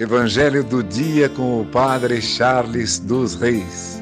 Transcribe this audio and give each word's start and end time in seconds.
Evangelho 0.00 0.62
do 0.62 0.80
dia 0.80 1.28
com 1.28 1.60
o 1.60 1.66
Padre 1.66 2.22
Charles 2.22 3.00
dos 3.00 3.34
Reis. 3.34 4.00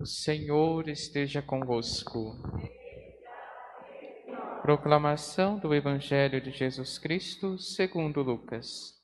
O 0.00 0.04
Senhor 0.04 0.88
esteja 0.88 1.40
convosco. 1.40 2.36
Proclamação 4.60 5.56
do 5.60 5.72
Evangelho 5.72 6.40
de 6.40 6.50
Jesus 6.50 6.98
Cristo 6.98 7.56
segundo 7.60 8.22
Lucas. 8.22 9.03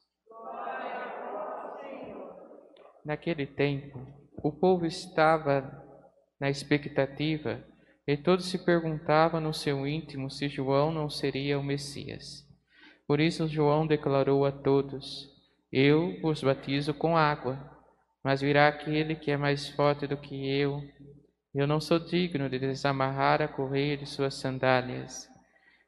Naquele 3.04 3.46
tempo, 3.46 4.06
o 4.42 4.52
povo 4.52 4.84
estava 4.84 5.84
na 6.38 6.50
expectativa 6.50 7.62
e 8.06 8.16
todos 8.16 8.46
se 8.46 8.58
perguntavam 8.58 9.40
no 9.40 9.54
seu 9.54 9.86
íntimo 9.86 10.30
se 10.30 10.48
João 10.48 10.92
não 10.92 11.08
seria 11.08 11.58
o 11.58 11.62
Messias. 11.62 12.46
Por 13.06 13.20
isso 13.20 13.48
João 13.48 13.86
declarou 13.86 14.44
a 14.44 14.52
todos: 14.52 15.28
Eu 15.72 16.20
vos 16.20 16.42
batizo 16.42 16.92
com 16.92 17.16
água, 17.16 17.58
mas 18.22 18.40
virá 18.40 18.68
aquele 18.68 19.14
que 19.14 19.30
é 19.30 19.36
mais 19.36 19.68
forte 19.70 20.06
do 20.06 20.16
que 20.16 20.48
eu. 20.48 20.80
Eu 21.54 21.66
não 21.66 21.80
sou 21.80 21.98
digno 21.98 22.48
de 22.48 22.58
desamarrar 22.58 23.42
a 23.42 23.48
correia 23.48 23.96
de 23.96 24.06
suas 24.06 24.34
sandálias. 24.34 25.28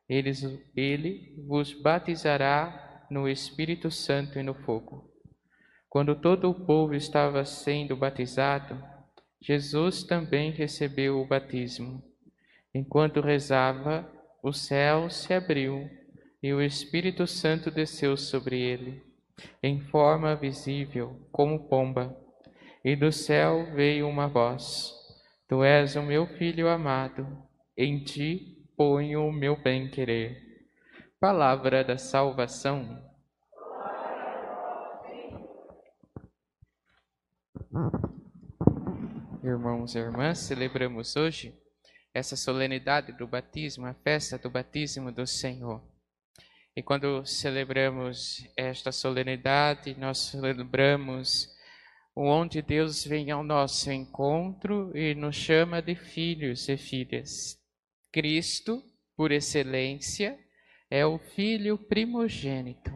Ele, 0.09 0.33
ele 0.75 1.37
vos 1.47 1.73
batizará 1.81 3.07
no 3.11 3.29
Espírito 3.29 3.91
Santo 3.91 4.39
e 4.39 4.43
no 4.43 4.55
fogo. 4.55 5.12
Quando 5.93 6.15
todo 6.15 6.49
o 6.49 6.55
povo 6.55 6.95
estava 6.95 7.45
sendo 7.45 7.95
batizado, 7.95 8.83
Jesus 9.39 10.03
também 10.03 10.51
recebeu 10.51 11.21
o 11.21 11.27
batismo. 11.27 12.03
Enquanto 12.75 13.21
rezava, 13.21 14.11
o 14.43 14.55
céu 14.55 15.11
se 15.11 15.35
abriu 15.35 15.91
e 16.43 16.51
o 16.51 16.63
Espírito 16.63 17.27
Santo 17.27 17.71
desceu 17.71 18.17
sobre 18.17 18.59
ele, 18.59 19.03
em 19.63 19.83
forma 19.83 20.35
visível, 20.35 21.29
como 21.31 21.69
pomba. 21.69 22.17
E 22.83 22.97
do 22.97 23.13
céu 23.13 23.67
veio 23.75 24.09
uma 24.09 24.27
voz: 24.27 24.95
Tu 25.47 25.63
és 25.63 25.95
o 25.95 26.03
meu 26.03 26.27
filho 26.27 26.71
amado, 26.71 27.27
em 27.77 28.03
ti 28.03 28.67
ponho 28.79 29.27
o 29.27 29.31
meu 29.31 29.63
bem-querer. 29.63 30.41
Palavra 31.21 31.85
da 31.85 31.99
salvação. 31.99 33.12
Irmãos 39.43 39.95
e 39.95 39.99
irmãs, 39.99 40.41
celebramos 40.41 41.17
hoje 41.17 41.59
essa 42.13 42.37
solenidade 42.37 43.13
do 43.13 43.27
batismo, 43.27 43.87
a 43.87 43.95
festa 43.95 44.37
do 44.37 44.51
batismo 44.51 45.11
do 45.11 45.27
Senhor. 45.27 45.83
E 46.77 46.83
quando 46.83 47.25
celebramos 47.25 48.47
esta 48.59 48.93
solenidade, 48.93 49.99
nós 49.99 50.19
celebramos 50.19 51.49
onde 52.15 52.61
Deus 52.61 53.07
vem 53.07 53.31
ao 53.31 53.43
nosso 53.43 53.91
encontro 53.91 54.95
e 54.95 55.15
nos 55.15 55.37
chama 55.37 55.81
de 55.81 55.95
filhos 55.95 56.69
e 56.69 56.77
filhas. 56.77 57.59
Cristo, 58.13 58.83
por 59.17 59.33
excelência, 59.33 60.39
é 60.91 61.07
o 61.07 61.19
Filho 61.19 61.79
primogênito. 61.79 62.93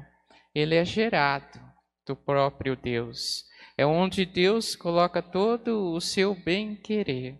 Ele 0.54 0.74
é 0.74 0.84
gerado 0.84 1.58
do 2.06 2.14
próprio 2.14 2.76
Deus. 2.76 3.46
É 3.78 3.84
onde 3.84 4.24
Deus 4.24 4.74
coloca 4.74 5.20
todo 5.20 5.92
o 5.92 6.00
seu 6.00 6.34
bem-querer. 6.34 7.38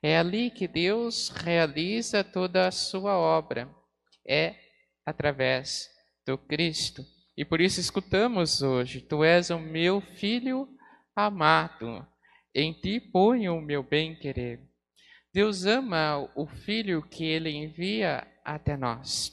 É 0.00 0.16
ali 0.16 0.48
que 0.48 0.68
Deus 0.68 1.28
realiza 1.28 2.22
toda 2.22 2.68
a 2.68 2.70
sua 2.70 3.18
obra. 3.18 3.68
É 4.26 4.54
através 5.04 5.88
do 6.24 6.38
Cristo. 6.38 7.04
E 7.36 7.44
por 7.44 7.60
isso 7.60 7.80
escutamos 7.80 8.62
hoje: 8.62 9.00
Tu 9.00 9.24
és 9.24 9.50
o 9.50 9.58
meu 9.58 10.00
filho 10.00 10.68
amado, 11.16 12.06
em 12.54 12.72
ti 12.72 13.00
ponho 13.00 13.56
o 13.56 13.62
meu 13.62 13.82
bem-querer. 13.82 14.60
Deus 15.34 15.66
ama 15.66 16.30
o 16.36 16.46
filho 16.46 17.02
que 17.02 17.24
ele 17.24 17.50
envia 17.50 18.24
até 18.44 18.76
nós. 18.76 19.32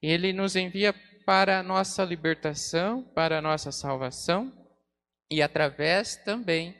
Ele 0.00 0.32
nos 0.32 0.54
envia 0.54 0.94
para 1.26 1.58
a 1.58 1.62
nossa 1.62 2.04
libertação, 2.04 3.02
para 3.02 3.38
a 3.38 3.42
nossa 3.42 3.72
salvação 3.72 4.57
e 5.30 5.42
através 5.42 6.16
também 6.16 6.74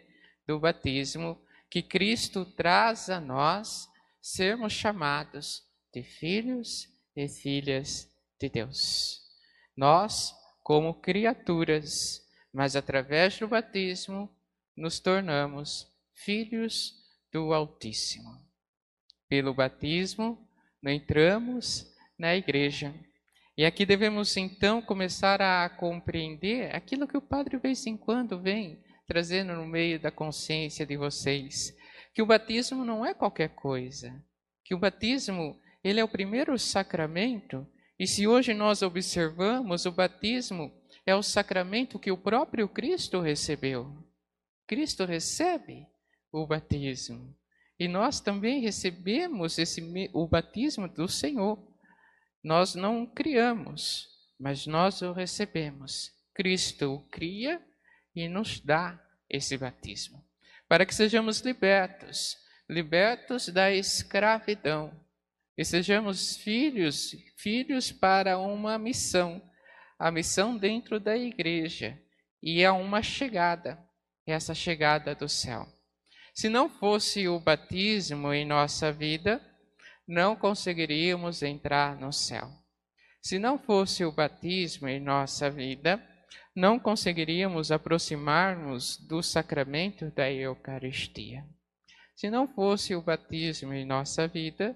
do 0.46 0.58
batismo 0.58 1.40
que 1.70 1.82
Cristo 1.82 2.44
traz 2.44 3.10
a 3.10 3.20
nós 3.20 3.88
sermos 4.20 4.72
chamados 4.72 5.62
de 5.92 6.02
filhos 6.02 6.88
e 7.14 7.28
filhas 7.28 8.10
de 8.40 8.48
Deus. 8.48 9.20
Nós, 9.76 10.34
como 10.62 11.00
criaturas, 11.00 12.26
mas 12.52 12.74
através 12.74 13.38
do 13.38 13.48
batismo, 13.48 14.34
nos 14.76 14.98
tornamos 15.00 15.86
filhos 16.12 16.94
do 17.32 17.52
Altíssimo. 17.52 18.40
Pelo 19.28 19.52
batismo, 19.52 20.48
entramos 20.82 21.94
na 22.18 22.34
igreja 22.34 22.94
e 23.58 23.66
aqui 23.66 23.84
devemos 23.84 24.34
então 24.36 24.80
começar 24.80 25.42
a 25.42 25.68
compreender 25.68 26.74
aquilo 26.74 27.06
que 27.06 27.16
o 27.16 27.20
Padre 27.20 27.56
de 27.56 27.62
vez 27.62 27.86
em 27.86 27.96
quando 27.96 28.40
vem 28.40 28.80
trazendo 29.08 29.54
no 29.54 29.66
meio 29.66 29.98
da 29.98 30.10
consciência 30.10 30.86
de 30.86 30.96
vocês, 30.96 31.74
que 32.14 32.22
o 32.22 32.26
batismo 32.26 32.84
não 32.84 33.04
é 33.04 33.14
qualquer 33.14 33.48
coisa, 33.54 34.14
que 34.62 34.74
o 34.74 34.78
batismo, 34.78 35.58
ele 35.82 35.98
é 35.98 36.04
o 36.04 36.08
primeiro 36.08 36.58
sacramento, 36.58 37.66
e 37.98 38.06
se 38.06 38.28
hoje 38.28 38.54
nós 38.54 38.82
observamos, 38.82 39.86
o 39.86 39.92
batismo 39.92 40.72
é 41.06 41.14
o 41.14 41.22
sacramento 41.22 41.98
que 41.98 42.12
o 42.12 42.18
próprio 42.18 42.68
Cristo 42.68 43.20
recebeu. 43.20 43.92
Cristo 44.66 45.04
recebe 45.04 45.86
o 46.30 46.46
batismo. 46.46 47.34
E 47.80 47.88
nós 47.88 48.20
também 48.20 48.60
recebemos 48.60 49.58
esse, 49.58 49.82
o 50.12 50.28
batismo 50.28 50.86
do 50.86 51.08
Senhor. 51.08 51.58
Nós 52.48 52.74
não 52.74 53.04
criamos, 53.04 54.08
mas 54.40 54.66
nós 54.66 55.02
o 55.02 55.12
recebemos. 55.12 56.10
Cristo 56.32 56.94
o 56.94 57.00
cria 57.10 57.60
e 58.16 58.26
nos 58.26 58.58
dá 58.58 58.98
esse 59.28 59.58
batismo, 59.58 60.24
para 60.66 60.86
que 60.86 60.94
sejamos 60.94 61.40
libertos, 61.40 62.38
libertos 62.66 63.50
da 63.50 63.70
escravidão, 63.70 64.98
e 65.58 65.62
sejamos 65.62 66.38
filhos, 66.38 67.14
filhos 67.36 67.92
para 67.92 68.38
uma 68.38 68.78
missão, 68.78 69.42
a 69.98 70.10
missão 70.10 70.56
dentro 70.56 70.98
da 70.98 71.18
igreja, 71.18 72.00
e 72.42 72.62
é 72.62 72.70
uma 72.70 73.02
chegada, 73.02 73.78
essa 74.26 74.54
chegada 74.54 75.14
do 75.14 75.28
céu. 75.28 75.68
Se 76.32 76.48
não 76.48 76.70
fosse 76.70 77.28
o 77.28 77.38
batismo 77.38 78.32
em 78.32 78.46
nossa 78.46 78.90
vida, 78.90 79.38
não 80.08 80.34
conseguiríamos 80.34 81.42
entrar 81.42 82.00
no 82.00 82.10
céu. 82.10 82.50
Se 83.20 83.38
não 83.38 83.58
fosse 83.58 84.06
o 84.06 84.10
batismo 84.10 84.88
em 84.88 84.98
nossa 84.98 85.50
vida, 85.50 86.02
não 86.56 86.78
conseguiríamos 86.78 87.70
aproximar-nos 87.70 88.96
do 88.96 89.22
sacramento 89.22 90.10
da 90.10 90.32
Eucaristia. 90.32 91.44
Se 92.16 92.30
não 92.30 92.48
fosse 92.48 92.94
o 92.94 93.02
batismo 93.02 93.74
em 93.74 93.84
nossa 93.84 94.26
vida, 94.26 94.74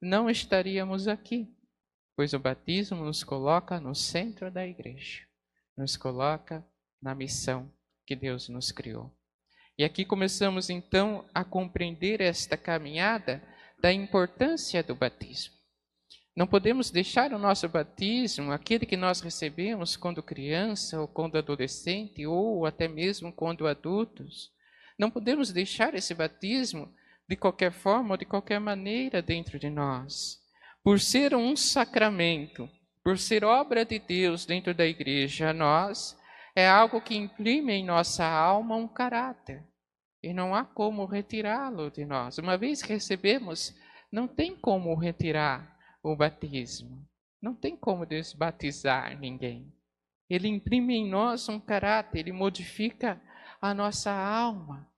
não 0.00 0.28
estaríamos 0.28 1.06
aqui, 1.06 1.48
pois 2.16 2.32
o 2.32 2.40
batismo 2.40 3.04
nos 3.04 3.22
coloca 3.22 3.80
no 3.80 3.94
centro 3.94 4.50
da 4.50 4.66
igreja, 4.66 5.20
nos 5.78 5.96
coloca 5.96 6.66
na 7.00 7.14
missão 7.14 7.72
que 8.04 8.16
Deus 8.16 8.48
nos 8.48 8.72
criou. 8.72 9.16
E 9.78 9.84
aqui 9.84 10.04
começamos 10.04 10.68
então 10.68 11.24
a 11.32 11.44
compreender 11.44 12.20
esta 12.20 12.56
caminhada 12.56 13.42
da 13.82 13.92
importância 13.92 14.80
do 14.80 14.94
batismo. 14.94 15.52
Não 16.36 16.46
podemos 16.46 16.88
deixar 16.88 17.32
o 17.32 17.38
nosso 17.38 17.68
batismo, 17.68 18.52
aquele 18.52 18.86
que 18.86 18.96
nós 18.96 19.20
recebemos 19.20 19.96
quando 19.96 20.22
criança, 20.22 21.00
ou 21.00 21.08
quando 21.08 21.36
adolescente, 21.36 22.24
ou 22.24 22.64
até 22.64 22.86
mesmo 22.86 23.32
quando 23.32 23.66
adultos, 23.66 24.52
não 24.96 25.10
podemos 25.10 25.50
deixar 25.50 25.94
esse 25.94 26.14
batismo 26.14 26.94
de 27.28 27.34
qualquer 27.34 27.72
forma 27.72 28.12
ou 28.12 28.16
de 28.16 28.24
qualquer 28.24 28.60
maneira 28.60 29.20
dentro 29.20 29.58
de 29.58 29.68
nós. 29.68 30.38
Por 30.84 31.00
ser 31.00 31.34
um 31.34 31.56
sacramento, 31.56 32.70
por 33.02 33.18
ser 33.18 33.44
obra 33.44 33.84
de 33.84 33.98
Deus 33.98 34.46
dentro 34.46 34.72
da 34.72 34.86
igreja, 34.86 35.52
nós 35.52 36.16
é 36.54 36.68
algo 36.68 37.00
que 37.00 37.16
imprime 37.16 37.72
em 37.72 37.84
nossa 37.84 38.24
alma 38.24 38.76
um 38.76 38.86
caráter 38.86 39.71
e 40.22 40.32
não 40.32 40.54
há 40.54 40.64
como 40.64 41.04
retirá-lo 41.04 41.90
de 41.90 42.04
nós. 42.04 42.38
Uma 42.38 42.56
vez 42.56 42.82
que 42.82 42.92
recebemos, 42.92 43.74
não 44.10 44.28
tem 44.28 44.54
como 44.54 44.94
retirar 44.94 45.76
o 46.02 46.14
batismo. 46.14 47.06
Não 47.40 47.54
tem 47.54 47.76
como 47.76 48.06
desbatizar 48.06 49.18
ninguém. 49.18 49.72
Ele 50.30 50.48
imprime 50.48 50.94
em 50.94 51.08
nós 51.08 51.48
um 51.48 51.58
caráter, 51.58 52.20
ele 52.20 52.32
modifica 52.32 53.20
a 53.60 53.74
nossa 53.74 54.12
alma. 54.12 54.88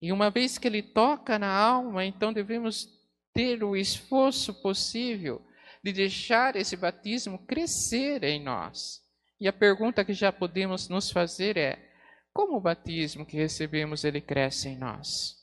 E 0.00 0.10
uma 0.12 0.30
vez 0.30 0.58
que 0.58 0.66
ele 0.66 0.82
toca 0.82 1.38
na 1.38 1.52
alma, 1.52 2.04
então 2.04 2.32
devemos 2.32 2.88
ter 3.32 3.62
o 3.62 3.76
esforço 3.76 4.54
possível 4.62 5.42
de 5.82 5.92
deixar 5.92 6.56
esse 6.56 6.76
batismo 6.76 7.38
crescer 7.46 8.24
em 8.24 8.42
nós. 8.42 9.02
E 9.38 9.46
a 9.46 9.52
pergunta 9.52 10.04
que 10.04 10.14
já 10.14 10.32
podemos 10.32 10.88
nos 10.88 11.10
fazer 11.10 11.56
é: 11.56 11.93
como 12.34 12.56
o 12.56 12.60
batismo 12.60 13.24
que 13.24 13.36
recebemos 13.36 14.02
ele 14.02 14.20
cresce 14.20 14.68
em 14.68 14.76
nós? 14.76 15.36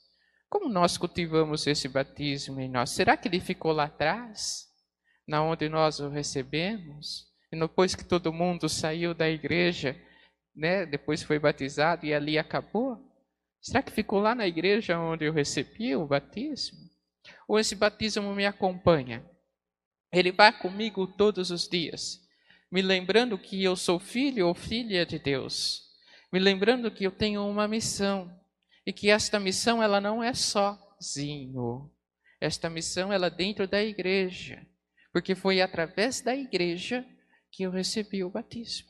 Como 0.50 0.68
nós 0.68 0.98
cultivamos 0.98 1.66
esse 1.66 1.88
batismo 1.88 2.60
em 2.60 2.70
nós? 2.70 2.90
Será 2.90 3.16
que 3.16 3.30
ele 3.30 3.40
ficou 3.40 3.72
lá 3.72 3.86
atrás, 3.86 4.68
na 5.26 5.42
onde 5.42 5.70
nós 5.70 6.02
o 6.02 6.10
recebemos? 6.10 7.32
E 7.50 7.58
depois 7.58 7.96
que 7.96 8.04
todo 8.04 8.34
mundo 8.34 8.68
saiu 8.68 9.14
da 9.14 9.30
igreja, 9.30 9.98
né, 10.54 10.86
depois 10.86 11.24
foi 11.24 11.40
batizado 11.40 12.06
e 12.06 12.14
ali 12.14 12.38
acabou? 12.38 12.98
Será 13.62 13.82
que 13.82 13.92
ficou 13.92 14.20
lá 14.20 14.36
na 14.36 14.46
igreja 14.46 15.00
onde 15.00 15.24
eu 15.24 15.32
recebi 15.32 15.96
o 15.96 16.06
batismo? 16.06 16.78
Ou 17.48 17.58
esse 17.58 17.76
batismo 17.76 18.36
me 18.36 18.46
acompanha? 18.46 19.26
Ele 20.12 20.34
vai 20.34 20.52
comigo 20.52 21.08
todos 21.08 21.52
os 21.52 21.70
dias, 21.70 22.20
me 22.70 22.82
lembrando 22.82 23.38
que 23.38 23.64
eu 23.64 23.78
sou 23.78 23.98
filho 23.98 24.48
ou 24.48 24.54
filha 24.54 25.06
de 25.06 25.18
Deus, 25.18 25.91
me 26.32 26.40
lembrando 26.40 26.90
que 26.90 27.04
eu 27.04 27.12
tenho 27.12 27.46
uma 27.46 27.68
missão 27.68 28.34
e 28.86 28.94
que 28.94 29.10
esta 29.10 29.40
missão 29.40 29.84
ela 29.84 30.00
não 30.00 30.24
é 30.24 30.34
sozinho. 30.34 31.92
Esta 32.40 32.70
missão 32.70 33.12
ela 33.12 33.28
é 33.28 33.30
dentro 33.30 33.68
da 33.68 33.84
igreja, 33.84 34.66
porque 35.12 35.36
foi 35.36 35.62
através 35.62 36.22
da 36.22 36.36
igreja 36.36 37.06
que 37.52 37.64
eu 37.64 37.72
recebi 37.72 38.24
o 38.24 38.30
batismo. 38.30 38.90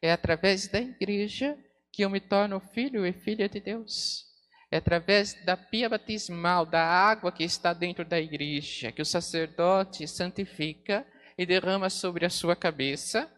É 0.00 0.12
através 0.12 0.68
da 0.68 0.80
igreja 0.80 1.58
que 1.90 2.04
eu 2.04 2.10
me 2.10 2.20
torno 2.20 2.60
filho 2.60 3.04
e 3.04 3.12
filha 3.12 3.48
de 3.48 3.58
Deus. 3.58 4.26
É 4.70 4.76
através 4.76 5.34
da 5.44 5.56
pia 5.56 5.88
batismal, 5.88 6.66
da 6.66 6.84
água 6.84 7.32
que 7.32 7.42
está 7.42 7.72
dentro 7.72 8.04
da 8.04 8.20
igreja, 8.20 8.92
que 8.92 9.00
o 9.00 9.06
sacerdote 9.06 10.06
santifica 10.06 11.06
e 11.36 11.46
derrama 11.46 11.88
sobre 11.88 12.26
a 12.26 12.30
sua 12.30 12.54
cabeça, 12.54 13.32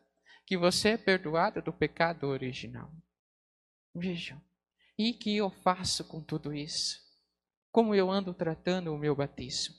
que 0.45 0.57
você 0.57 0.91
é 0.91 0.97
perdoado 0.97 1.63
do 1.63 1.73
pecado 1.73 2.27
original. 2.27 2.91
Vejam, 3.95 4.41
e 4.97 5.13
que 5.13 5.37
eu 5.37 5.51
faço 5.51 6.05
com 6.05 6.21
tudo 6.21 6.55
isso? 6.55 7.01
Como 7.73 7.95
eu 7.95 8.11
ando 8.11 8.33
tratando 8.33 8.93
o 8.93 8.99
meu 8.99 9.15
batismo? 9.15 9.75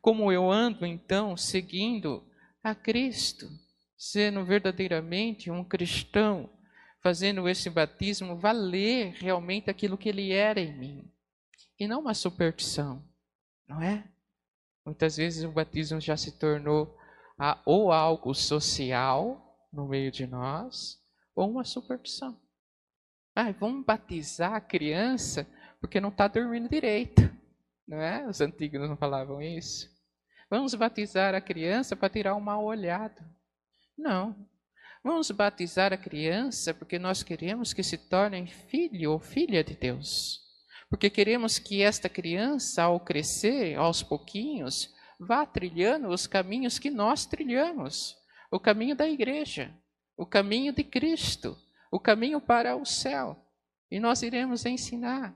Como 0.00 0.32
eu 0.32 0.50
ando 0.50 0.86
então 0.86 1.36
seguindo 1.36 2.26
a 2.62 2.74
Cristo, 2.74 3.48
sendo 3.96 4.44
verdadeiramente 4.44 5.50
um 5.50 5.64
cristão 5.64 6.50
fazendo 7.00 7.46
esse 7.46 7.68
batismo 7.68 8.36
valer 8.38 9.12
realmente 9.12 9.68
aquilo 9.68 9.98
que 9.98 10.08
ele 10.08 10.32
era 10.32 10.58
em 10.58 10.72
mim. 10.78 11.12
E 11.78 11.86
não 11.86 12.00
uma 12.00 12.14
superstição, 12.14 13.06
não 13.68 13.82
é? 13.82 14.08
Muitas 14.86 15.18
vezes 15.18 15.44
o 15.44 15.52
batismo 15.52 16.00
já 16.00 16.16
se 16.16 16.38
tornou 16.38 16.98
a, 17.38 17.60
ou 17.66 17.92
algo 17.92 18.32
social 18.34 19.58
no 19.72 19.86
meio 19.86 20.10
de 20.10 20.26
nós, 20.26 21.02
ou 21.34 21.50
uma 21.50 21.64
superstição. 21.64 22.40
Ah, 23.34 23.50
vamos 23.52 23.84
batizar 23.84 24.54
a 24.54 24.60
criança 24.60 25.46
porque 25.80 26.00
não 26.00 26.08
está 26.08 26.28
dormindo 26.28 26.68
direito, 26.68 27.30
não 27.86 27.98
é? 27.98 28.26
Os 28.26 28.40
antigos 28.40 28.80
não 28.88 28.96
falavam 28.96 29.42
isso. 29.42 29.88
Vamos 30.48 30.74
batizar 30.74 31.34
a 31.34 31.40
criança 31.40 31.96
para 31.96 32.08
tirar 32.08 32.34
um 32.34 32.40
mal 32.40 32.64
olhado. 32.64 33.22
Não, 33.96 34.36
Vamos 35.04 35.30
batizar 35.30 35.92
a 35.92 35.98
criança 35.98 36.72
porque 36.72 36.98
nós 36.98 37.22
queremos 37.22 37.74
que 37.74 37.82
se 37.82 37.98
torne 37.98 38.46
filho 38.46 39.12
ou 39.12 39.18
filha 39.18 39.62
de 39.62 39.74
Deus. 39.74 40.40
Porque 40.88 41.10
queremos 41.10 41.58
que 41.58 41.82
esta 41.82 42.08
criança, 42.08 42.84
ao 42.84 42.98
crescer, 42.98 43.76
aos 43.76 44.02
pouquinhos, 44.02 44.94
vá 45.20 45.44
trilhando 45.44 46.08
os 46.08 46.26
caminhos 46.26 46.78
que 46.78 46.88
nós 46.88 47.26
trilhamos 47.26 48.16
o 48.50 48.58
caminho 48.58 48.96
da 48.96 49.06
igreja, 49.06 49.76
o 50.16 50.24
caminho 50.24 50.72
de 50.72 50.82
Cristo, 50.82 51.54
o 51.94 52.00
caminho 52.00 52.40
para 52.40 52.74
o 52.74 52.84
céu. 52.84 53.38
E 53.88 54.00
nós 54.00 54.20
iremos 54.22 54.66
ensinar. 54.66 55.32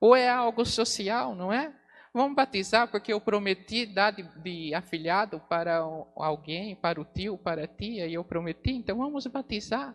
Ou 0.00 0.16
é 0.16 0.26
algo 0.26 0.64
social, 0.64 1.34
não 1.34 1.52
é? 1.52 1.70
Vamos 2.14 2.34
batizar 2.34 2.88
porque 2.88 3.12
eu 3.12 3.20
prometi 3.20 3.84
dar 3.84 4.12
de, 4.12 4.22
de, 4.42 4.72
afilhado 4.72 5.38
para 5.50 5.76
alguém, 6.16 6.74
para 6.74 6.98
o 6.98 7.04
tio, 7.04 7.36
para 7.36 7.64
a 7.64 7.68
tia, 7.68 8.06
e 8.06 8.14
eu 8.14 8.24
prometi, 8.24 8.70
então 8.70 8.96
vamos 8.96 9.26
batizar. 9.26 9.94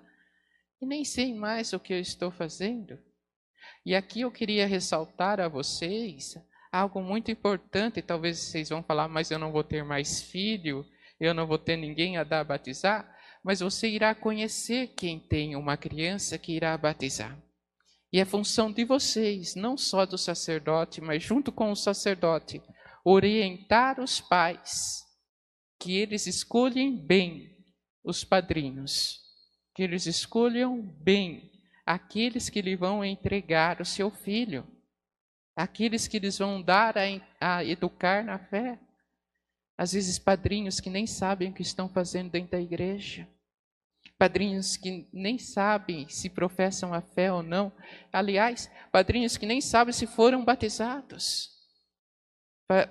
E 0.80 0.86
nem 0.86 1.04
sei 1.04 1.33
mais 1.33 1.74
o 1.74 1.80
que 1.80 1.94
eu 1.94 2.00
estou 2.00 2.30
fazendo. 2.30 3.00
E 3.83 3.95
aqui 3.95 4.21
eu 4.21 4.31
queria 4.31 4.68
ressaltar 4.68 5.39
a 5.39 5.48
vocês 5.48 6.38
algo 6.71 7.01
muito 7.01 7.31
importante. 7.31 8.04
Talvez 8.04 8.38
vocês 8.38 8.69
vão 8.69 8.83
falar, 8.83 9.07
mas 9.07 9.31
eu 9.31 9.39
não 9.39 9.51
vou 9.51 9.63
ter 9.63 9.83
mais 9.83 10.21
filho, 10.21 10.86
eu 11.19 11.33
não 11.33 11.48
vou 11.48 11.57
ter 11.57 11.75
ninguém 11.75 12.18
a 12.18 12.24
dar 12.24 12.42
a 12.42 12.44
batizar. 12.44 13.12
Mas 13.44 13.60
você 13.60 13.90
irá 13.90 14.16
conhecer 14.16 14.88
quem 14.95 15.19
tem 15.19 15.56
uma 15.56 15.75
criança 15.75 16.38
que 16.38 16.54
irá 16.54 16.78
batizar. 16.78 17.38
E 18.12 18.19
é 18.19 18.25
função 18.25 18.72
de 18.72 18.86
vocês, 18.86 19.54
não 19.56 19.75
só 19.75 20.06
do 20.06 20.18
sacerdote, 20.18 21.01
mas 21.01 21.22
junto 21.22 21.51
com 21.51 21.72
o 21.72 21.75
sacerdote, 21.75 22.62
orientar 23.04 24.00
os 24.00 24.22
pais 24.22 25.04
que 25.80 25.98
eles 25.98 26.25
escolhem 26.25 26.95
bem 26.95 27.57
os 28.04 28.24
padrinhos, 28.24 29.19
que 29.75 29.84
eles 29.84 30.06
escolham 30.06 30.81
bem 31.01 31.51
aqueles 31.86 32.50
que 32.50 32.62
lhe 32.62 32.75
vão 32.75 33.04
entregar 33.04 33.81
o 33.81 33.86
seu 33.86 34.10
filho, 34.10 34.66
aqueles 35.56 36.07
que 36.07 36.19
lhes 36.19 36.38
vão 36.38 36.62
dar 36.62 36.96
a, 36.98 37.04
a 37.42 37.66
educar 37.66 38.24
na 38.24 38.39
fé. 38.39 38.80
Às 39.78 39.94
vezes, 39.94 40.19
padrinhos 40.19 40.80
que 40.80 40.89
nem 40.89 41.07
sabem 41.07 41.50
o 41.50 41.54
que 41.54 41.63
estão 41.63 41.89
fazendo 41.89 42.30
dentro 42.30 42.51
da 42.51 42.62
igreja 42.62 43.28
padrinhos 44.24 44.78
que 44.78 45.06
nem 45.12 45.38
sabem 45.38 46.08
se 46.08 46.30
professam 46.30 46.94
a 46.94 47.02
fé 47.02 47.30
ou 47.30 47.44
não. 47.44 47.74
Aliás, 48.10 48.72
padrinhos 48.90 49.36
que 49.36 49.46
nem 49.46 49.60
sabem 49.60 49.92
se 49.92 50.08
foram 50.08 50.46
batizados. 50.46 51.50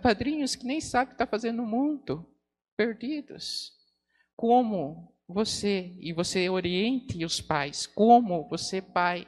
Padrinhos 0.02 0.54
que 0.54 0.66
nem 0.66 0.78
sabem 0.78 1.06
o 1.06 1.08
que 1.08 1.14
está 1.14 1.26
fazendo 1.26 1.62
no 1.62 1.66
mundo, 1.66 2.30
perdidos. 2.76 3.72
Como 4.36 5.10
você, 5.26 5.96
e 6.02 6.12
você 6.12 6.50
oriente 6.50 7.24
os 7.24 7.40
pais, 7.40 7.86
como 7.86 8.46
você, 8.46 8.82
pai, 8.82 9.26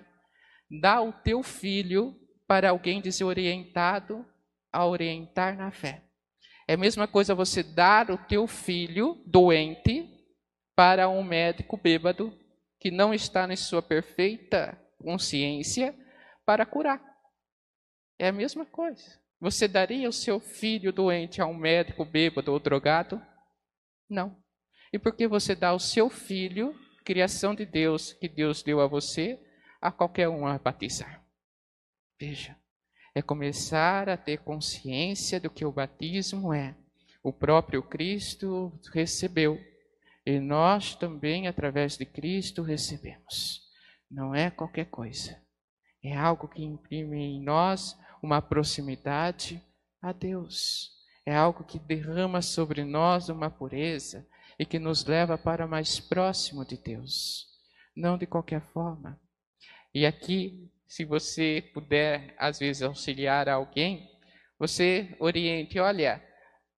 dá 0.83 1.01
o 1.01 1.11
teu 1.11 1.43
filho 1.43 2.15
para 2.47 2.69
alguém 2.69 3.01
desorientado 3.01 4.27
a 4.71 4.85
orientar 4.85 5.57
na 5.57 5.71
fé. 5.71 6.05
É 6.69 6.75
a 6.75 6.77
mesma 6.77 7.09
coisa 7.09 7.35
você 7.35 7.63
dar 7.63 8.11
o 8.11 8.19
teu 8.19 8.47
filho 8.47 9.23
doente 9.27 10.14
para 10.75 11.09
um 11.09 11.23
médico 11.23 11.77
bêbado 11.77 12.37
que 12.79 12.91
não 12.91 13.15
está 13.15 13.51
em 13.51 13.57
sua 13.57 13.83
perfeita 13.83 14.79
consciência 14.99 15.95
para 16.45 16.67
curar. 16.67 17.03
É 18.19 18.29
a 18.29 18.33
mesma 18.33 18.67
coisa. 18.67 19.21
Você 19.41 19.69
daria 19.69 20.09
o 20.09 20.13
seu 20.13 20.41
filho 20.41 20.93
doente 20.93 21.41
a 21.41 21.47
um 21.47 21.55
médico 21.55 22.05
bêbado 22.05 22.53
ou 22.53 22.59
drogado? 22.59 23.21
Não. 24.09 24.37
E 24.93 24.99
por 24.99 25.15
que 25.15 25.27
você 25.27 25.55
dá 25.55 25.73
o 25.75 25.81
seu 25.81 26.09
filho, 26.09 26.75
criação 27.05 27.55
de 27.55 27.67
Deus, 27.67 28.13
que 28.13 28.29
Deus 28.29 28.63
deu 28.63 28.81
a 28.81 28.87
você, 28.87 29.39
a 29.81 29.91
qualquer 29.91 30.29
um 30.29 30.47
a 30.47 30.59
batizar? 30.59 31.25
Veja, 32.19 32.57
é 33.15 33.21
começar 33.21 34.09
a 34.09 34.17
ter 34.17 34.39
consciência 34.39 35.41
do 35.41 35.51
que 35.51 35.65
o 35.65 35.73
batismo 35.73 36.53
é. 36.53 36.77
O 37.23 37.33
próprio 37.33 37.83
Cristo 37.83 38.73
recebeu 38.93 39.59
e 40.27 40.41
nós 40.41 40.95
também, 40.95 41.47
através 41.47 41.97
de 41.99 42.07
Cristo, 42.07 42.63
recebemos. 42.63 43.61
Não 44.11 44.35
é 44.35 44.51
qualquer 44.51 44.87
coisa. 44.87 45.39
É 46.03 46.17
algo 46.17 46.49
que 46.49 46.63
imprime 46.63 47.19
em 47.19 47.43
nós 47.43 47.99
uma 48.23 48.41
proximidade 48.41 49.63
a 50.01 50.13
Deus. 50.13 50.91
É 51.27 51.35
algo 51.35 51.65
que 51.65 51.79
derrama 51.79 52.41
sobre 52.41 52.85
nós 52.85 53.29
uma 53.29 53.51
pureza 53.51 54.27
e 54.59 54.65
que 54.65 54.79
nos 54.79 55.05
leva 55.05 55.37
para 55.37 55.67
mais 55.67 56.01
próximo 56.01 56.65
de 56.65 56.77
Deus. 56.77 57.47
Não 57.97 58.17
de 58.17 58.27
qualquer 58.27 58.61
forma. 58.73 59.21
E 59.95 60.07
aqui, 60.07 60.71
se 60.87 61.05
você 61.05 61.71
puder, 61.73 62.35
às 62.39 62.59
vezes, 62.59 62.83
auxiliar 62.83 63.49
alguém, 63.49 64.11
você 64.59 65.15
oriente: 65.19 65.79
olha, 65.79 66.23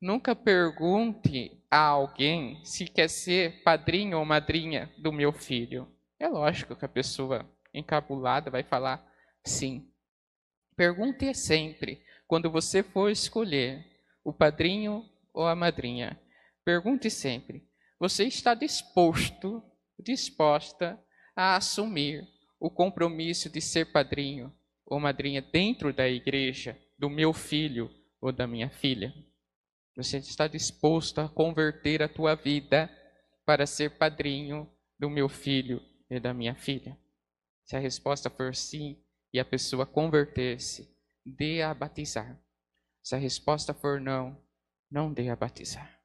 nunca 0.06 0.36
pergunte 0.36 1.60
a 1.68 1.80
alguém 1.80 2.64
se 2.64 2.86
quer 2.86 3.08
ser 3.08 3.64
padrinho 3.64 4.18
ou 4.18 4.24
madrinha 4.24 4.88
do 4.96 5.12
meu 5.12 5.32
filho. 5.32 5.92
É 6.16 6.28
lógico 6.28 6.76
que 6.76 6.84
a 6.84 6.88
pessoa 6.88 7.44
encabulada 7.74 8.48
vai 8.48 8.62
falar 8.62 9.04
sim. 9.44 9.90
Pergunte 10.76 11.34
sempre, 11.34 12.00
quando 12.28 12.48
você 12.48 12.84
for 12.84 13.10
escolher 13.10 13.84
o 14.22 14.32
padrinho 14.32 15.04
ou 15.34 15.44
a 15.44 15.56
madrinha, 15.56 16.16
pergunte 16.64 17.10
sempre: 17.10 17.68
você 17.98 18.26
está 18.26 18.54
disposto, 18.54 19.60
disposta 19.98 20.96
a 21.34 21.56
assumir 21.56 22.24
o 22.60 22.70
compromisso 22.70 23.50
de 23.50 23.60
ser 23.60 23.86
padrinho 23.86 24.54
ou 24.86 25.00
madrinha 25.00 25.42
dentro 25.42 25.92
da 25.92 26.08
igreja 26.08 26.78
do 26.96 27.10
meu 27.10 27.32
filho 27.32 27.90
ou 28.20 28.30
da 28.30 28.46
minha 28.46 28.70
filha? 28.70 29.12
Você 29.96 30.18
está 30.18 30.46
disposto 30.46 31.22
a 31.22 31.28
converter 31.28 32.02
a 32.02 32.08
tua 32.08 32.34
vida 32.34 32.90
para 33.46 33.66
ser 33.66 33.96
padrinho 33.96 34.70
do 34.98 35.08
meu 35.08 35.26
filho 35.26 35.80
e 36.10 36.20
da 36.20 36.34
minha 36.34 36.54
filha? 36.54 36.98
Se 37.64 37.76
a 37.76 37.78
resposta 37.78 38.28
for 38.28 38.54
sim 38.54 39.02
e 39.32 39.40
a 39.40 39.44
pessoa 39.44 39.86
converter-se, 39.86 40.94
dê 41.24 41.62
a 41.62 41.72
batizar. 41.72 42.38
Se 43.02 43.14
a 43.14 43.18
resposta 43.18 43.72
for 43.72 43.98
não, 43.98 44.38
não 44.90 45.10
dê 45.10 45.30
a 45.30 45.36
batizar. 45.36 45.98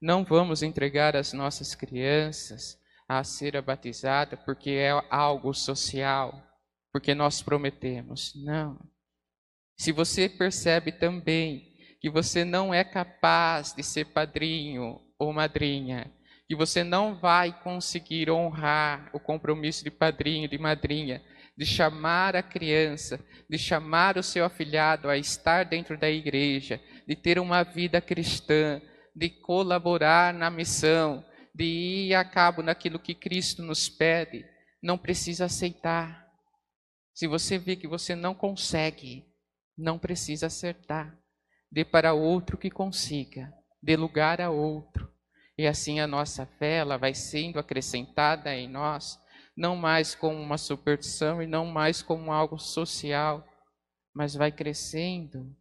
Não 0.00 0.24
vamos 0.24 0.62
entregar 0.62 1.16
as 1.16 1.32
nossas 1.32 1.74
crianças 1.74 2.80
a 3.08 3.24
ser 3.24 3.60
batizada 3.60 4.36
porque 4.36 4.70
é 4.70 4.90
algo 5.10 5.52
social, 5.52 6.40
porque 6.92 7.14
nós 7.14 7.42
prometemos. 7.42 8.32
Não. 8.36 8.78
Se 9.76 9.90
você 9.90 10.28
percebe 10.28 10.92
também 10.92 11.73
que 12.04 12.10
você 12.10 12.44
não 12.44 12.74
é 12.74 12.84
capaz 12.84 13.72
de 13.72 13.82
ser 13.82 14.04
padrinho 14.04 15.00
ou 15.18 15.32
madrinha, 15.32 16.12
que 16.46 16.54
você 16.54 16.84
não 16.84 17.18
vai 17.18 17.58
conseguir 17.62 18.30
honrar 18.30 19.08
o 19.14 19.18
compromisso 19.18 19.82
de 19.82 19.90
padrinho, 19.90 20.46
de 20.46 20.58
madrinha, 20.58 21.24
de 21.56 21.64
chamar 21.64 22.36
a 22.36 22.42
criança, 22.42 23.18
de 23.48 23.56
chamar 23.56 24.18
o 24.18 24.22
seu 24.22 24.44
afilhado 24.44 25.08
a 25.08 25.16
estar 25.16 25.64
dentro 25.64 25.96
da 25.96 26.10
igreja, 26.10 26.78
de 27.08 27.16
ter 27.16 27.38
uma 27.38 27.62
vida 27.62 28.02
cristã, 28.02 28.82
de 29.16 29.30
colaborar 29.30 30.34
na 30.34 30.50
missão, 30.50 31.24
de 31.54 31.64
ir 31.64 32.14
a 32.14 32.22
cabo 32.22 32.62
naquilo 32.62 32.98
que 32.98 33.14
Cristo 33.14 33.62
nos 33.62 33.88
pede, 33.88 34.44
não 34.82 34.98
precisa 34.98 35.46
aceitar. 35.46 36.22
Se 37.14 37.26
você 37.26 37.56
vê 37.56 37.76
que 37.76 37.88
você 37.88 38.14
não 38.14 38.34
consegue, 38.34 39.24
não 39.74 39.98
precisa 39.98 40.48
acertar. 40.48 41.23
Dê 41.74 41.84
para 41.84 42.14
outro 42.14 42.56
que 42.56 42.70
consiga, 42.70 43.52
dê 43.82 43.96
lugar 43.96 44.40
a 44.40 44.48
outro. 44.48 45.12
E 45.58 45.66
assim 45.66 45.98
a 45.98 46.06
nossa 46.06 46.46
fé 46.46 46.76
ela 46.76 46.96
vai 46.96 47.12
sendo 47.14 47.58
acrescentada 47.58 48.54
em 48.54 48.68
nós, 48.68 49.20
não 49.56 49.74
mais 49.74 50.14
como 50.14 50.40
uma 50.40 50.56
superstição 50.56 51.42
e 51.42 51.48
não 51.48 51.66
mais 51.66 52.00
como 52.00 52.30
algo 52.30 52.60
social, 52.60 53.44
mas 54.14 54.34
vai 54.36 54.52
crescendo 54.52 55.52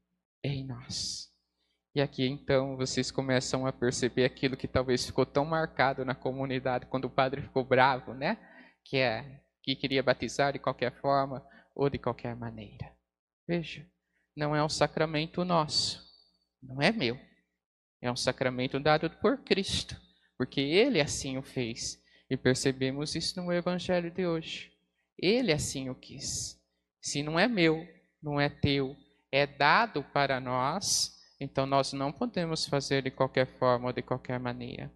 em 0.44 0.64
nós. 0.64 1.32
E 1.96 2.00
aqui 2.00 2.28
então 2.28 2.78
vocês 2.78 3.10
começam 3.10 3.66
a 3.66 3.74
perceber 3.74 4.26
aquilo 4.26 4.56
que 4.56 4.68
talvez 4.68 5.04
ficou 5.04 5.26
tão 5.26 5.44
marcado 5.44 6.06
na 6.06 6.14
comunidade 6.14 6.86
quando 6.86 7.06
o 7.06 7.10
padre 7.10 7.42
ficou 7.42 7.66
bravo, 7.66 8.14
né? 8.14 8.38
Que 8.86 8.98
é 8.98 9.42
que 9.64 9.76
queria 9.76 10.04
batizar 10.04 10.54
de 10.54 10.60
qualquer 10.60 10.92
forma 11.02 11.44
ou 11.74 11.90
de 11.90 11.98
qualquer 11.98 12.36
maneira. 12.36 12.96
Veja, 13.48 13.84
não 14.36 14.56
é 14.56 14.64
um 14.64 14.70
sacramento 14.70 15.44
nosso, 15.46 16.04
não 16.62 16.82
é 16.82 16.92
meu. 16.92 17.20
É 18.02 18.12
um 18.12 18.16
sacramento 18.16 18.80
dado 18.80 19.10
por 19.22 19.38
Cristo, 19.44 19.96
porque 20.38 20.60
ele 20.60 21.00
assim 21.00 21.38
o 21.38 21.42
fez. 21.42 22.02
E 22.30 22.36
percebemos 22.36 23.16
isso 23.16 23.42
no 23.42 23.52
evangelho 23.52 24.12
de 24.12 24.26
hoje. 24.26 24.72
Ele 25.18 25.54
assim 25.54 25.90
o 25.90 25.96
quis. 25.96 26.60
Se 27.02 27.22
não 27.22 27.40
é 27.40 27.48
meu, 27.48 27.88
não 28.22 28.40
é 28.40 28.50
teu, 28.50 28.96
é 29.32 29.46
dado 29.46 30.04
para 30.04 30.40
nós, 30.40 31.18
então 31.40 31.66
nós 31.66 31.94
não 31.94 32.12
podemos 32.12 32.66
fazer 32.66 33.04
de 33.04 33.12
qualquer 33.12 33.48
forma 33.58 33.88
ou 33.88 33.94
de 33.94 34.02
qualquer 34.02 34.40
maneira. 34.40 34.92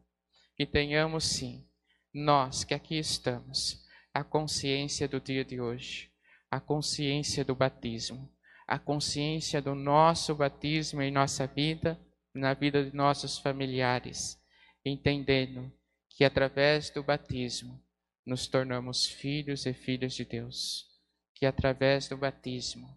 Que 0.56 0.65
tenhamos 0.65 1.25
sim, 1.25 1.65
nós 2.13 2.63
que 2.63 2.74
aqui 2.74 2.98
estamos, 2.98 3.86
a 4.13 4.24
consciência 4.24 5.08
do 5.08 5.20
dia 5.20 5.46
de 5.46 5.62
hoje, 5.62 6.12
a 6.50 6.60
consciência 6.60 7.46
do 7.46 7.56
batismo, 7.56 8.32
a 8.68 8.78
consciência 8.78 9.62
do 9.62 9.74
nosso 9.74 10.36
batismo 10.36 11.02
em 11.02 11.10
nossa 11.10 11.48
vida, 11.48 12.00
na 12.34 12.54
vida 12.54 12.84
de 12.84 12.96
nossos 12.96 13.40
familiares, 13.40 14.38
entendendo 14.86 15.72
que 16.10 16.24
através 16.24 16.90
do 16.90 17.02
batismo 17.02 17.82
nos 18.26 18.48
tornamos 18.48 19.06
filhos 19.08 19.66
e 19.66 19.74
filhas 19.74 20.14
de 20.14 20.26
Deus, 20.26 20.86
que 21.34 21.46
através 21.46 22.10
do 22.10 22.18
batismo 22.18 22.88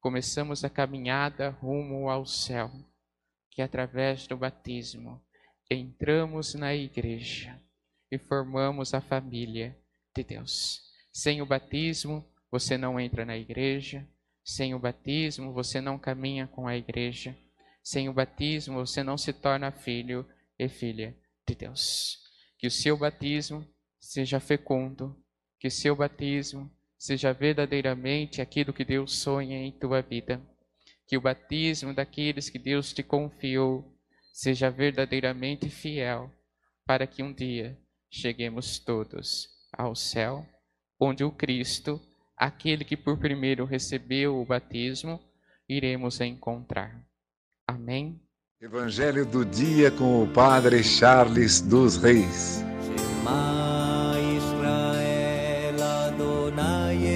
começamos 0.00 0.64
a 0.64 0.70
caminhada 0.70 1.50
rumo 1.50 2.08
ao 2.08 2.24
céu 2.24 2.70
que 3.56 3.62
através 3.62 4.26
do 4.26 4.36
batismo 4.36 5.18
entramos 5.70 6.52
na 6.52 6.74
igreja 6.74 7.58
e 8.12 8.18
formamos 8.18 8.92
a 8.92 9.00
família 9.00 9.74
de 10.14 10.22
Deus. 10.22 10.82
Sem 11.10 11.40
o 11.40 11.46
batismo, 11.46 12.22
você 12.50 12.76
não 12.76 13.00
entra 13.00 13.24
na 13.24 13.34
igreja. 13.34 14.06
Sem 14.46 14.74
o 14.74 14.78
batismo, 14.78 15.52
você 15.52 15.80
não 15.80 15.98
caminha 15.98 16.46
com 16.46 16.66
a 16.66 16.76
igreja. 16.76 17.36
Sem 17.82 18.08
o 18.08 18.12
batismo, 18.12 18.86
você 18.86 19.02
não 19.02 19.18
se 19.18 19.32
torna 19.32 19.70
filho 19.70 20.26
e 20.58 20.68
filha 20.68 21.14
de 21.46 21.54
Deus. 21.54 22.18
Que 22.58 22.66
o 22.66 22.70
seu 22.70 22.96
batismo 22.96 23.66
seja 24.00 24.40
fecundo, 24.40 25.14
que 25.58 25.68
o 25.68 25.70
seu 25.70 25.96
batismo 25.96 26.70
seja 26.96 27.32
verdadeiramente 27.32 28.40
aquilo 28.40 28.72
que 28.72 28.84
Deus 28.84 29.18
sonha 29.18 29.58
em 29.58 29.72
tua 29.72 30.00
vida 30.00 30.40
que 31.06 31.16
o 31.16 31.20
batismo 31.20 31.94
daqueles 31.94 32.50
que 32.50 32.58
Deus 32.58 32.92
te 32.92 33.02
confiou 33.02 33.96
seja 34.32 34.70
verdadeiramente 34.70 35.70
fiel, 35.70 36.30
para 36.84 37.06
que 37.06 37.22
um 37.22 37.32
dia 37.32 37.78
cheguemos 38.10 38.78
todos 38.78 39.48
ao 39.72 39.94
céu, 39.94 40.46
onde 41.00 41.24
o 41.24 41.30
Cristo, 41.30 42.00
aquele 42.36 42.84
que 42.84 42.96
por 42.96 43.18
primeiro 43.18 43.64
recebeu 43.64 44.40
o 44.40 44.44
batismo, 44.44 45.20
iremos 45.68 46.20
encontrar. 46.20 47.00
Amém. 47.66 48.20
Evangelho 48.60 49.26
do 49.26 49.44
dia 49.44 49.90
com 49.90 50.22
o 50.22 50.28
Padre 50.28 50.82
Charles 50.82 51.60
dos 51.60 51.96
Reis. 51.96 52.64
Israel 54.36 55.82
Adonai 55.82 57.06